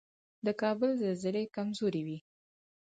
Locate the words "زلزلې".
1.01-1.43